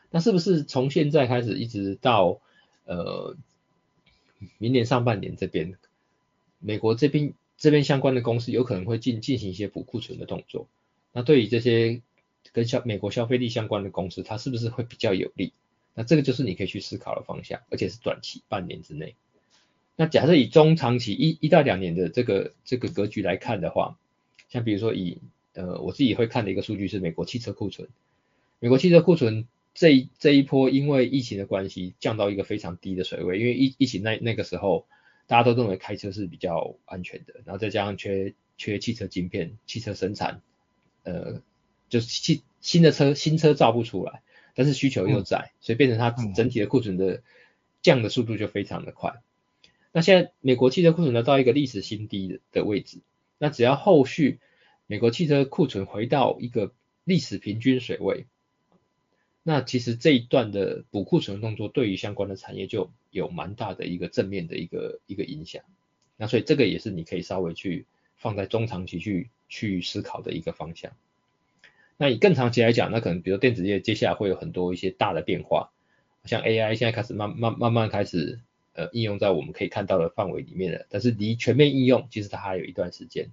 [0.09, 2.39] 那是不是从现在开始一直到
[2.85, 3.35] 呃
[4.57, 5.77] 明年上半年这边，
[6.59, 10.67] 美国这边这边相关的公司有可能会进进行一些补库存的动作？
[11.11, 12.01] 那对于这些
[12.51, 15.53] 跟消美国消费力相关的公司，它是不是会比较有利？
[15.93, 19.15] 那这个就是你可以去思考的方向，而且是短期半年之内。
[19.95, 23.99] 那假设以中长期一一到两年的这个这个格局来看的话，
[24.49, 25.19] 像比如说以
[25.53, 27.89] 呃，我自己会看的一个数据是美国汽车库存。
[28.59, 34.87] 美国汽车库存这一这一波因为疫情的关系降到一个非常低的水位，因为疫疫情那那个时候
[35.27, 40.41] 大家都认为开车是比较安全的，然后再加上缺缺汽车晶片，汽车生产，
[41.03, 41.41] 呃，
[41.89, 44.21] 就是汽新的车新车造不出来，
[44.55, 47.21] 但是需求又在，所以变成它整体的库存的
[47.81, 49.21] 降的速度就非常的快。
[49.91, 53.01] 那现在美国汽车库存呢到一个历史新低的的位置，
[53.37, 54.39] 那只要后续。
[54.93, 56.71] 美国汽车库存回到一个
[57.03, 58.27] 历史平均水位，
[59.41, 65.63] 那其实这一段的补库存动作对于相关的产业就有蛮大的一个正面的一个一个影响。
[66.15, 70.91] 那所以这个也是你可以稍微去放在中长期去去思考的一个方向。
[71.97, 75.71] 那以更长期来讲，那可能比如电子业接下来会有很多一些大的变化，
[76.25, 78.41] 像 AI 现在开始慢慢慢慢开始
[78.73, 83.31] 呃应用在我们可以看到的范围里面了，但是离全面应用其实它还有一段时间。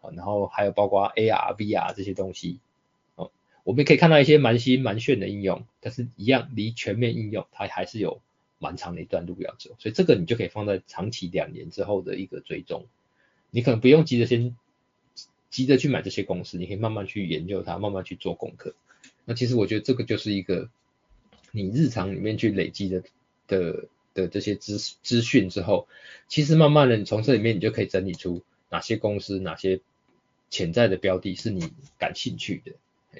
[0.00, 2.58] 啊然后还有包括 AR、VR 这些东西，
[3.16, 3.30] 哦，
[3.64, 8.20] 我们可以看到一些蛮新蛮炫的应用，但是一样离全面应用，它还是有
[8.58, 12.86] 蛮长的一段路要走，所以这个你就可以放在长期两年之后的一个追踪，
[13.50, 14.56] 你可能不用急着先
[15.50, 18.74] 急着去买这些公司，你可以慢慢去研究它，慢慢去做功课。
[19.24, 20.70] 那其实我觉得这个就是一个
[21.52, 23.02] 你日常里面去累积的
[23.46, 25.88] 的的这些资资讯之后，
[26.28, 29.80] 其实慢慢的你从这里面你就可以整理出哪些公司，哪些。
[30.50, 32.72] 潜在的标的是你感兴趣的，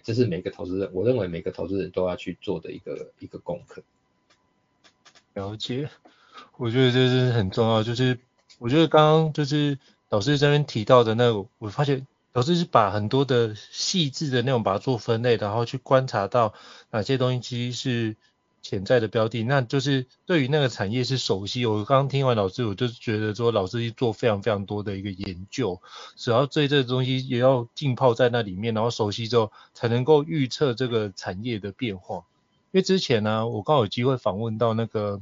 [0.03, 3.83] 这是每个投资人，我认为每个投资人都要去做的一个一个功课。
[5.35, 5.89] 了解，
[6.57, 7.83] 我觉得这是很重要。
[7.85, 8.19] 就是
[8.59, 16.53] 我觉得刚刚就是老师这边提到的那个，我发现老师是把很多的细致的内容把它做分类，然后去观察到
[16.91, 18.17] 哪些东西其实是
[18.63, 21.65] 潜在的标的，那就是对于那个产业是熟悉。
[21.67, 25.81] 我刚刚听完老师，我就觉得说老师做非常非常多的一个研究，
[26.17, 32.25] 只要对这个东西也要浸泡在那里面，然后熟悉之后，才能够预测这个产业的变化。
[32.73, 35.21] 因为之前呢、我刚好有机会访问到那个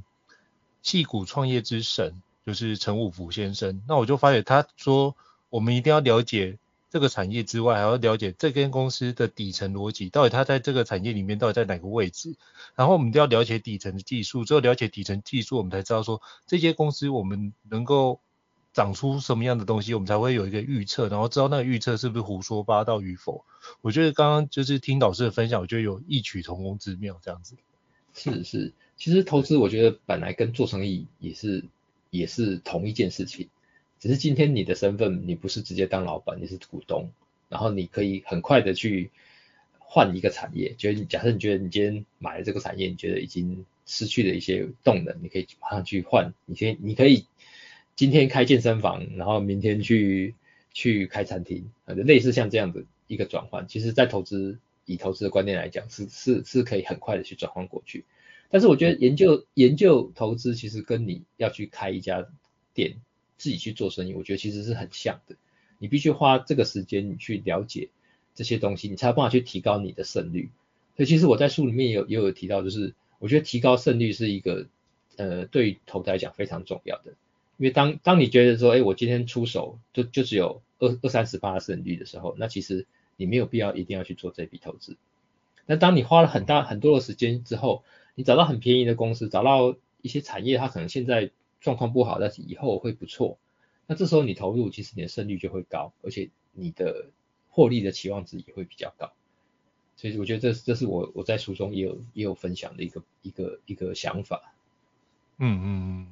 [0.83, 5.15] 矽谷创业之神，就是陈五福先生，那我就发觉他说，
[5.49, 6.59] 我们一定要了解。
[6.91, 12.37] 这个产业之外，还要了解这间公司的底层逻辑，到底它在这个产业里面到底在哪个位置。
[12.75, 18.21] 然后我们都要了解底层的技术，只有了解底层技术，我们才知道说这些公司我们能够
[18.73, 23.45] 长出什么样的东西，我们才会有一个预测，然后知道那个预测是不是胡说八道与否。
[23.83, 27.57] 我觉得刚刚就是听老师的分享，我觉得有异曲同工之妙，这样子。
[28.15, 31.65] 是是，其实投资我觉得本来跟做生意也是
[32.11, 33.51] 也是同一件事情。
[34.01, 37.11] 只是今天你的身份，你不是直接当老板，你是股东，
[37.49, 39.11] 然后你可以很快的去
[39.79, 40.75] 换一个产业。
[40.79, 46.33] 就是假设你觉得你今天买了这个产业，你觉得已经失去了一些动能，你可以马上去换。
[46.47, 47.27] 你先，你可以
[47.97, 50.35] 今天开健身房，然后明天去
[50.73, 53.67] 去开餐厅，类似像这样的一个转换。
[53.67, 58.05] 其实，在投资以投资的观念来讲，是是是可以很快的去转换过去。
[58.49, 62.27] 但是我觉得研究研究投资，其实跟你要去开一家
[62.75, 62.99] 店。
[63.39, 65.37] 自己去做生意，我觉得其实是很像的。
[65.79, 67.89] 你必须花这个时间，你去了解
[68.35, 70.51] 这些东西，你才有办法去提高你的胜率。
[70.97, 74.67] 所以其实我在书里面也有也有提到，就是我觉得提高胜率是一个
[75.17, 77.13] 呃对于投资来讲非常重要的。
[77.59, 84.97] 因为当当你觉得说，哎，我今天出手就就只有二二三十八的胜率的时候，那其实你没有必要一定要去做这笔投资。
[85.67, 87.85] 那当你花了很大很多的时间之后，
[88.17, 91.31] 你找到很便宜的公司，找到一些产业，它可能现在。
[91.61, 93.39] 状况不好，但是以后会不错。
[93.87, 97.07] 那这时候你投入，其实你的胜率就会高，而且你的
[97.51, 99.13] 获利的期望值也会比较高。
[99.97, 104.53] 所以我觉得这这是我我在书中也有也有分享的一个一个一个想法。
[105.39, 106.07] 嗯嗯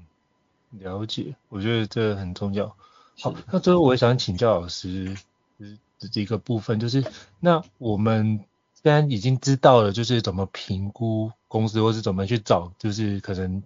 [0.72, 1.36] 嗯，了解。
[1.48, 2.76] 我觉得这很重要。
[3.18, 5.16] 好，那最后我也想请教老师，
[5.58, 5.78] 就是
[6.10, 7.04] 这个部分，就是
[7.40, 13.62] 那我们虽然已经知道了，就是怎么评估公司，或是怎么去找，就是可能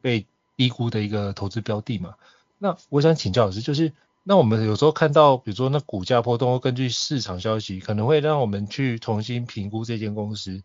[0.00, 0.26] 被
[0.60, 2.16] 低估的一个投资标的嘛，
[2.58, 3.94] 那我想请教老师，就是
[4.24, 10.62] 那我们有时候看到，比如说那股价波动，会根据市场消息，可能会让我们去重新评估这间公司。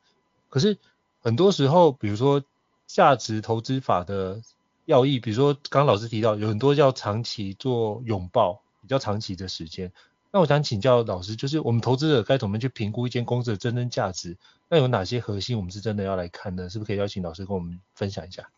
[0.50, 0.78] 可是
[1.22, 2.44] 很多时候，比如说
[2.88, 4.42] 价值投资法的
[4.84, 9.94] 要义，比如说刚老师提到，有很多叫长期做拥抱，比较长期的时间。
[10.30, 14.36] 那我想请教老师，就是我们投资者该怎么去评估一间公司的真正价值？
[14.68, 16.70] 那有哪些核心我们是真的要来看的？
[16.70, 18.50] 是不是可以邀请老师跟我们分享一下？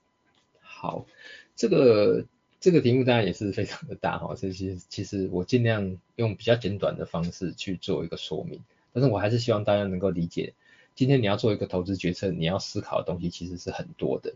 [0.80, 1.08] 好，
[1.56, 2.24] 这个
[2.60, 8.62] 这个题目当然也是非常的大哈，这些其实我尽量用比较简短的方式去做一个说明，
[8.94, 10.54] 但是我还是希望大家能够理解，
[10.94, 14.36] 今天你要做一个投资决策，你要思考的东西其实是很多的。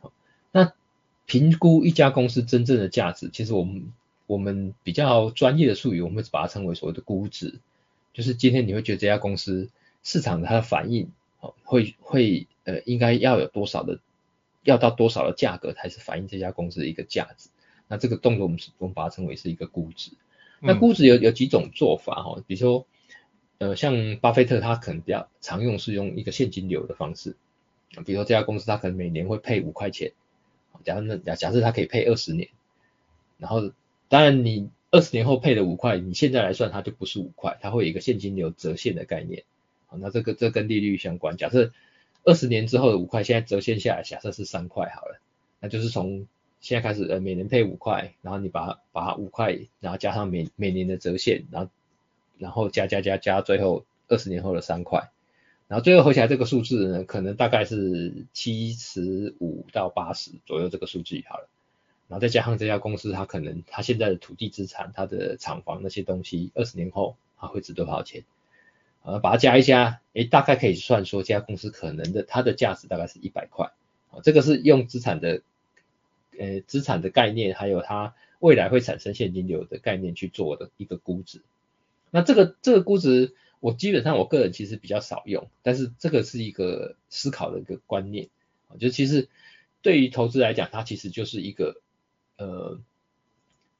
[0.00, 0.12] 好，
[0.52, 0.74] 那
[1.24, 3.90] 评估一家公司真正的价值，其实我们
[4.26, 7.54] 我们比较专业的术语，我们会把它称为所谓的估值，
[8.12, 9.70] 就是今天你会觉得这家公司
[10.04, 13.98] 市场它的反应，哦，会会呃应该要有多少的。
[14.62, 17.48] 要到多少的价格才是反映这家公司的一个价值？
[17.88, 20.12] 那这个动作我们是我们把它称为是一个估值。
[20.60, 22.86] 那估值有有几种做法哈，比如说
[23.58, 27.34] 呃像巴菲特他可能比较常用是用一个现金流的方式，
[28.04, 30.12] 比如说这家公司它可能每年会配五块钱，
[30.84, 32.50] 假设那假假设它可以配二十年，
[33.38, 33.72] 然后
[34.08, 39.44] 当然你二十年后配的五块，你现在来算它就不是五块，它会有一个现金流折现的概念。
[39.86, 41.72] 好，那这个这跟利率相关，假设。
[42.24, 45.20] 二十年之后的五块，现在折现下来，假设是三块好了，
[45.58, 46.26] 那就是从
[46.60, 51.70] 现在开始，呃，每年配五块，然后你把它把它五块，然后加上每每年的折现，然后
[52.36, 55.10] 然后加加加加，最后二十年后的三块，
[55.68, 61.48] 然后最后合起来这个数字呢，可能大概是七十五到八十左右这个数据好了，
[62.08, 68.24] 然后再加上这家公司它可能它现在的土地资产、它的厂房那些东西，二十年后它会值多少钱？
[69.02, 73.72] 呃，把它加一加，诶，大概可以算说这家公司可能的它的价值大概是一百块，
[74.10, 75.40] 啊，这个是用资产的，
[76.38, 81.40] 呃，资产的概念，还有它未来会产生现金流的概念去做的一个估值。
[82.10, 88.28] 那这个这个估值，我基本上我个人其实比较少用，但是这个是一个思考的一个观念，
[88.68, 89.28] 啊，就其实
[89.80, 91.80] 对于投资来讲，它其实就是一个
[92.36, 92.78] 呃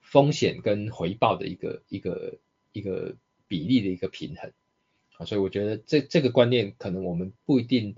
[0.00, 2.38] 风险跟回报的一个一个
[2.72, 3.16] 一个
[3.48, 4.50] 比例的一个平衡。
[5.24, 7.96] 所以我觉得这这个观念可能我们不一定，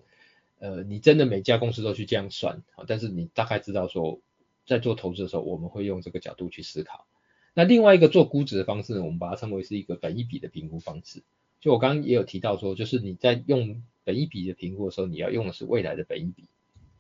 [0.59, 4.21] 呃，你真的每家公司都去这样算啊，但是你大概知道说，
[4.67, 7.07] 在做投资的时候，我们会用这个角度去思考。
[7.55, 11.23] 那另外一个做估值的方式呢，我们把它称为是一个本一比的评估方式。
[11.61, 16.45] 就我刚刚也有提到说，就是你在用本一比的评估的时候，你要用的是未来的本一比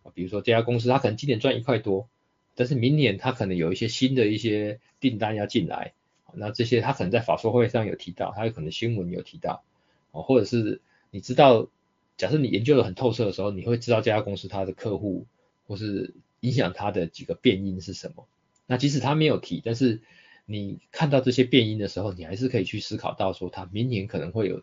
[0.02, 2.08] 啊，比如说这家公司它可能今年赚一块多，
[2.54, 5.94] 但是明年它可能有一些新的一些订单要进来，
[6.34, 9.64] 那这些它可能在法说会上有提到，它有可能新闻有提到，
[10.12, 11.68] 哦，或者是你知道。
[12.18, 15.26] 假设你研究的很透彻的时候，你会知道这家公司它的客户
[15.66, 18.28] 或是影响它的几个变因是什么。
[18.66, 20.02] 那即使他没有提，但是
[20.44, 24.62] 你看到这些变因的时候，你还是可以去思考到说，他明年可能会有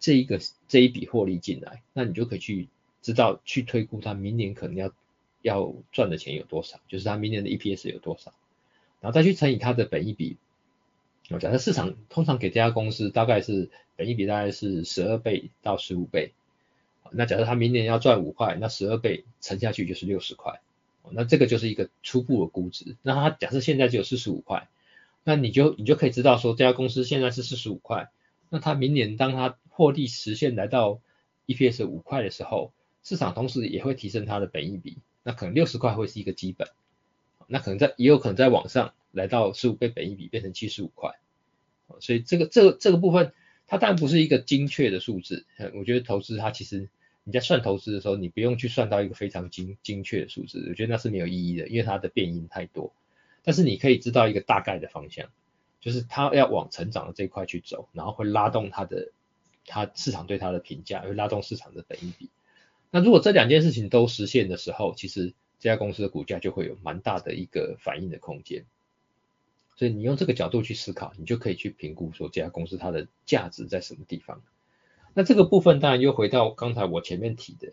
[0.00, 2.68] 这一个这一笔获利进来，那你就可以去
[3.02, 4.90] 知道去推估他明年可能要
[5.42, 8.32] 要赚的钱有多少，就是他明年的 EPS 有多少，
[9.00, 10.36] 然后再去乘以他的本益比。
[11.30, 16.32] 我假设市场通常给这家公司大概是本益比大概是十二倍到十五倍。
[17.10, 20.60] 那假设他明年要赚五块，那十二倍乘下去就是六十块，
[21.10, 22.96] 那这个就是一个初步的估值。
[23.02, 24.68] 那他假设现在只有四十五块，
[25.24, 28.10] 那你就你就可以知道说这家公司现在是四十五块，
[28.50, 31.00] 那他明年当他获利实现来到
[31.46, 32.72] EPS 五块的时候，
[33.02, 36.68] 市场同时也会提升它的本益比，那可能六十块会是一个基本，
[37.46, 41.12] 那可能在也有可能在往上来到十五倍本益比变成七十五块，
[42.00, 43.32] 所以这个这个这个部分
[43.66, 46.88] 它当然不是一个精确的数字，我觉得投资它其实。
[47.24, 52.90] 你在算投资的时候，你不用去算到一个非常精精确的数字，我觉得那是没有意义的，因为它的变因太多。
[53.42, 55.28] 但是你可以知道一个大概的方向，
[55.78, 59.12] 就是它要往成长的这一块去走，然后会拉动它的
[59.66, 62.30] 它市场对它的评价，会拉动市场的本益比。
[62.90, 68.64] 那如果这两件事情都实现的时候，其实这家公司的股价就会有蛮大的一个反应的空间。
[69.78, 74.42] 所以你用这个角度去思考，你就可以去评估说这家公司它的价值在什么地方。
[75.14, 77.72] 那这个部分当然又回到刚才我前面提的，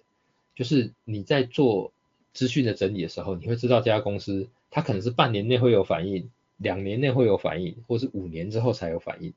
[0.56, 1.92] 就是你在做
[2.32, 9.34] 资讯的整理的时候，你会知道这家公司它可能是半年内会有反应，两年内会有反应，或是五年之后才有反应。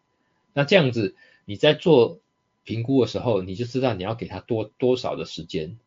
[0.53, 1.15] 那这样子
[1.47, 2.21] 你在做
[2.65, 5.79] 评估的时候，你就知道你要给它多多少的时间。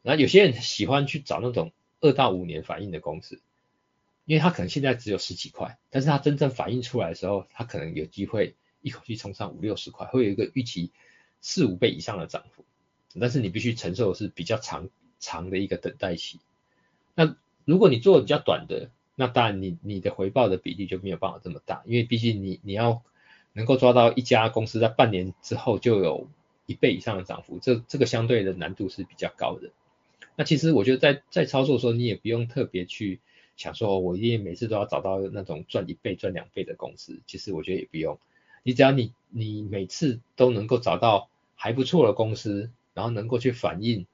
[0.00, 3.40] 那有些人喜欢去找那种二到五年反应的公司，
[4.28, 10.92] 因为它可能现在只有十几块，但是它真正反映出来的时候，它可能有机会一口气冲上五六十块，会有一个预期。
[11.40, 12.64] 四五倍以上的涨幅，
[13.20, 14.88] 但是你必须承受的是比较长
[15.20, 16.40] 长的一个等待期。
[17.14, 23.02] 那如果你做的比较短的，那当然你你的回报的比例就没有办法这么大，因为毕竟你你要
[23.52, 26.28] 能够抓到一家公司在半年之后就有
[26.66, 29.70] 一倍以上的涨幅，这这个相对的难度是比较高的。
[30.34, 33.20] 那其实我觉得在在操作的时候，你也不用特别去
[33.58, 38.18] 想说，我一定每次都要找到那种赚一倍赚两倍的公司，其实我觉得也不用。
[38.62, 44.06] 你只要你你每次都能够找到还不错的公司，然后能够去反映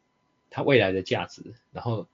[0.49, 2.09] 它未来的价值，然后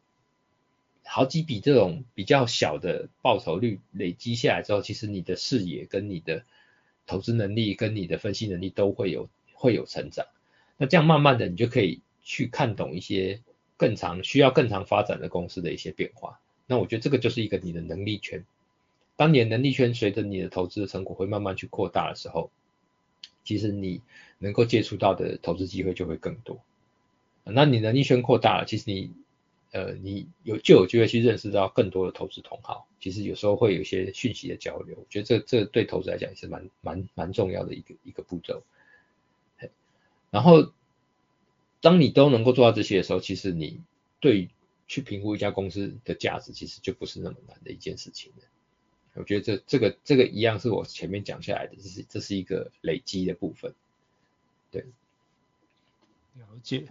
[1.04, 6.44] 好几笔这种比较小的报酬率累积下来之后，其实你的视野跟你的
[7.06, 10.26] 投资能力跟你的分析能力都会有会有成长。
[10.76, 13.40] 那这样慢慢的你就可以去看懂一些
[13.76, 16.40] 更长需要更长发展的公司的一些变化。
[16.70, 18.44] 那我觉得这个就是一个你的能力圈。
[19.16, 22.48] 当你的能力圈随着你的投资的成果会慢慢去扩大的时候，
[23.42, 24.00] 其实你
[24.38, 26.60] 能够接触到的投资机会就会更多。
[27.42, 29.10] 那你能力圈扩大了，其实你
[29.72, 32.86] 呃你有就有机会去认识到更多的投资同好。
[33.00, 38.62] 其实有时候会有一些讯息的交流，我觉得这这对投资来讲也是蛮蛮蛮重要的一个一个步骤。
[40.30, 40.72] 然后
[41.80, 43.80] 当你都能够做到这些的时候，其实你
[44.20, 44.48] 对
[44.90, 48.42] 去评估一家公司的价值，其实就不是那么难的一件事情了。
[49.14, 53.72] 我觉得这这个这个一样是我前面讲下来的，这是这是一个累积的部分，
[54.72, 54.84] 对。
[56.34, 56.88] 了解。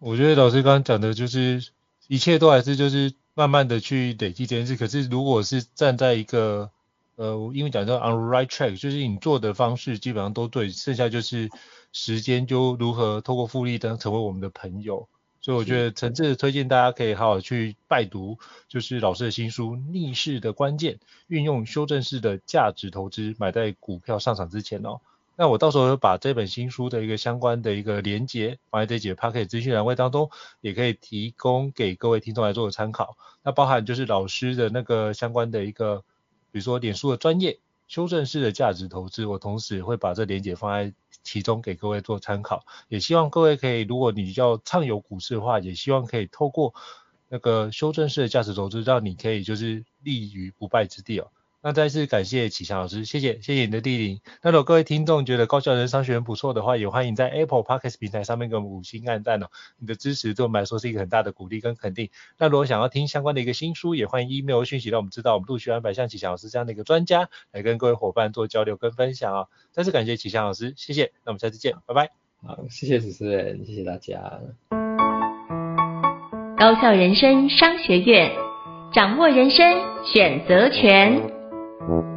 [0.00, 1.70] 我觉得老师刚刚讲的就是
[2.08, 4.74] 一切都还是就是慢慢的去累积这件事。
[4.74, 6.72] 可是如果是站在一个
[7.14, 11.50] 呃，因为讲到 on right track，就是你做的方式基本上都对，剩下就是
[11.92, 15.08] 时间就如何透过复利等成为我们的朋友。
[15.42, 18.38] 所以我觉得诚挚的推荐大家可以好好去拜读，
[18.68, 20.94] 就是老师的新书《逆势的关键》，
[21.26, 25.00] 运用修正式的价值投资，买在股票上涨之前哦。
[25.36, 30.30] 那我到时候会把这本新书的一个相关的一个连接放在这几个 Podcast 资讯栏位当中，
[30.60, 33.16] 也可以提供给各位听众来做个参考。
[33.42, 36.04] 那包含就是老师的那个相关的一个，
[36.52, 37.58] 比如说脸书的专业。
[37.88, 46.74] 修正式的价值投资，我同时会把这连接放在其中给各位做参考，也希望各位可以，如果你要畅游股市的话，也希望可以透过
[47.28, 51.30] 那个修正式的价值投资，让你可以就是立于不败之地哦。
[51.64, 54.20] 那再次感谢启祥老师，谢谢，谢谢你的莅临。
[54.42, 59.46] 那如果各位听众觉得高校人生商学院不错的话，也欢迎在 Apple Podcast 平台上面给我们五星按赞哦。
[59.78, 62.10] 你的支持对我们来说是一个很大的鼓励跟肯定。
[62.36, 69.48] 那如果想要听相关的一个新书，也欢迎 email 讯息让我们知道，我们陆续安排像启祥老师这样的一个专家来跟各位伙伴做交流跟分享哦。
[69.70, 71.12] 再次感谢启祥老师，谢谢。
[71.24, 72.10] 那我们下次见，拜拜。
[72.44, 74.40] 好，谢谢主持人，谢谢大家。
[76.58, 78.32] 高校人生商学院，
[78.92, 79.64] 掌握人生
[80.04, 81.31] 选择权。
[81.88, 82.11] Mm-hmm.